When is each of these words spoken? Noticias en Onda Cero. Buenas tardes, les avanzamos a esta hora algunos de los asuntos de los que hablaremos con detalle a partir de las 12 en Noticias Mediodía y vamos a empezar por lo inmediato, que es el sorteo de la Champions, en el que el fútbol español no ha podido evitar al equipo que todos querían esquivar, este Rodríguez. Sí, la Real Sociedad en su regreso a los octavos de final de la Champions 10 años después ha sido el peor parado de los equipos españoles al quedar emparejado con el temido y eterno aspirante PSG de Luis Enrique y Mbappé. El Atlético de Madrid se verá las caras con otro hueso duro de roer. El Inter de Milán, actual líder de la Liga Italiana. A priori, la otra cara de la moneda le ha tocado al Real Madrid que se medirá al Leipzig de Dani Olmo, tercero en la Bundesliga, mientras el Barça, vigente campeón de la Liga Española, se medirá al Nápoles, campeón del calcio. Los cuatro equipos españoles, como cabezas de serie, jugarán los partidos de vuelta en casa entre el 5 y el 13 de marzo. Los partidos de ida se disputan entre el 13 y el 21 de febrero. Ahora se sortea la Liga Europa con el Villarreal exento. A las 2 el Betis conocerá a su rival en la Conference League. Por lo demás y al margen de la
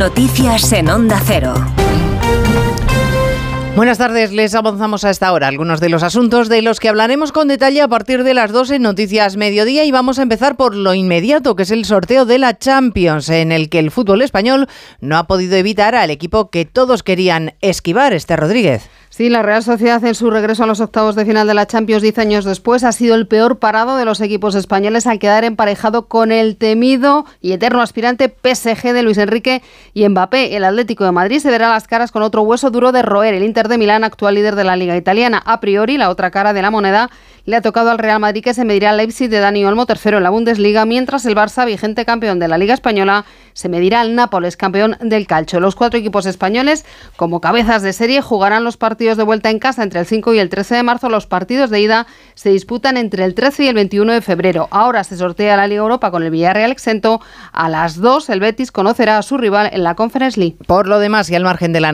Noticias 0.00 0.72
en 0.72 0.88
Onda 0.88 1.20
Cero. 1.26 1.52
Buenas 3.76 3.98
tardes, 3.98 4.32
les 4.32 4.54
avanzamos 4.54 5.04
a 5.04 5.10
esta 5.10 5.30
hora 5.30 5.46
algunos 5.46 5.78
de 5.78 5.90
los 5.90 6.02
asuntos 6.02 6.48
de 6.48 6.62
los 6.62 6.80
que 6.80 6.88
hablaremos 6.88 7.32
con 7.32 7.48
detalle 7.48 7.82
a 7.82 7.88
partir 7.88 8.24
de 8.24 8.32
las 8.32 8.50
12 8.50 8.76
en 8.76 8.82
Noticias 8.82 9.36
Mediodía 9.36 9.84
y 9.84 9.90
vamos 9.90 10.18
a 10.18 10.22
empezar 10.22 10.56
por 10.56 10.74
lo 10.74 10.94
inmediato, 10.94 11.54
que 11.54 11.64
es 11.64 11.70
el 11.70 11.84
sorteo 11.84 12.24
de 12.24 12.38
la 12.38 12.56
Champions, 12.56 13.28
en 13.28 13.52
el 13.52 13.68
que 13.68 13.78
el 13.78 13.90
fútbol 13.90 14.22
español 14.22 14.68
no 15.02 15.18
ha 15.18 15.26
podido 15.26 15.56
evitar 15.56 15.94
al 15.94 16.08
equipo 16.08 16.48
que 16.48 16.64
todos 16.64 17.02
querían 17.02 17.52
esquivar, 17.60 18.14
este 18.14 18.36
Rodríguez. 18.36 18.88
Sí, 19.20 19.28
la 19.28 19.42
Real 19.42 19.62
Sociedad 19.62 20.02
en 20.02 20.14
su 20.14 20.30
regreso 20.30 20.64
a 20.64 20.66
los 20.66 20.80
octavos 20.80 21.14
de 21.14 21.26
final 21.26 21.46
de 21.46 21.52
la 21.52 21.66
Champions 21.66 22.00
10 22.00 22.18
años 22.20 22.46
después 22.46 22.84
ha 22.84 22.92
sido 22.92 23.14
el 23.14 23.26
peor 23.26 23.58
parado 23.58 23.98
de 23.98 24.06
los 24.06 24.22
equipos 24.22 24.54
españoles 24.54 25.06
al 25.06 25.18
quedar 25.18 25.44
emparejado 25.44 26.08
con 26.08 26.32
el 26.32 26.56
temido 26.56 27.26
y 27.42 27.52
eterno 27.52 27.82
aspirante 27.82 28.30
PSG 28.30 28.94
de 28.94 29.02
Luis 29.02 29.18
Enrique 29.18 29.60
y 29.92 30.08
Mbappé. 30.08 30.56
El 30.56 30.64
Atlético 30.64 31.04
de 31.04 31.12
Madrid 31.12 31.38
se 31.38 31.50
verá 31.50 31.68
las 31.68 31.86
caras 31.86 32.12
con 32.12 32.22
otro 32.22 32.40
hueso 32.40 32.70
duro 32.70 32.92
de 32.92 33.02
roer. 33.02 33.34
El 33.34 33.44
Inter 33.44 33.68
de 33.68 33.76
Milán, 33.76 34.04
actual 34.04 34.36
líder 34.36 34.56
de 34.56 34.64
la 34.64 34.76
Liga 34.76 34.96
Italiana. 34.96 35.42
A 35.44 35.60
priori, 35.60 35.98
la 35.98 36.08
otra 36.08 36.30
cara 36.30 36.54
de 36.54 36.62
la 36.62 36.70
moneda 36.70 37.10
le 37.44 37.56
ha 37.56 37.62
tocado 37.62 37.90
al 37.90 37.98
Real 37.98 38.20
Madrid 38.20 38.42
que 38.42 38.54
se 38.54 38.64
medirá 38.64 38.90
al 38.90 38.96
Leipzig 38.96 39.28
de 39.28 39.40
Dani 39.40 39.64
Olmo, 39.64 39.84
tercero 39.84 40.18
en 40.18 40.22
la 40.22 40.30
Bundesliga, 40.30 40.84
mientras 40.86 41.26
el 41.26 41.34
Barça, 41.34 41.66
vigente 41.66 42.04
campeón 42.04 42.38
de 42.38 42.48
la 42.48 42.56
Liga 42.58 42.74
Española, 42.74 43.24
se 43.52 43.68
medirá 43.68 44.00
al 44.00 44.14
Nápoles, 44.14 44.56
campeón 44.56 44.96
del 45.00 45.26
calcio. 45.26 45.60
Los 45.60 45.74
cuatro 45.74 45.98
equipos 45.98 46.26
españoles, 46.26 46.84
como 47.16 47.40
cabezas 47.40 47.82
de 47.82 47.92
serie, 47.92 48.22
jugarán 48.22 48.64
los 48.64 48.76
partidos 48.76 49.09
de 49.16 49.24
vuelta 49.24 49.50
en 49.50 49.58
casa 49.58 49.82
entre 49.82 50.00
el 50.00 50.06
5 50.06 50.34
y 50.34 50.38
el 50.38 50.48
13 50.48 50.76
de 50.76 50.82
marzo. 50.82 51.08
Los 51.08 51.26
partidos 51.26 51.70
de 51.70 51.80
ida 51.80 52.06
se 52.34 52.50
disputan 52.50 52.96
entre 52.96 53.24
el 53.24 53.34
13 53.34 53.64
y 53.64 53.68
el 53.68 53.74
21 53.74 54.12
de 54.12 54.20
febrero. 54.20 54.68
Ahora 54.70 55.02
se 55.04 55.16
sortea 55.16 55.56
la 55.56 55.66
Liga 55.66 55.80
Europa 55.80 56.10
con 56.10 56.22
el 56.22 56.30
Villarreal 56.30 56.70
exento. 56.70 57.20
A 57.52 57.68
las 57.68 57.96
2 57.96 58.28
el 58.30 58.40
Betis 58.40 58.70
conocerá 58.72 59.18
a 59.18 59.22
su 59.22 59.38
rival 59.38 59.70
en 59.72 59.82
la 59.82 59.94
Conference 59.94 60.38
League. 60.38 60.56
Por 60.66 60.86
lo 60.86 60.98
demás 60.98 61.30
y 61.30 61.34
al 61.34 61.44
margen 61.44 61.72
de 61.72 61.80
la 61.80 61.88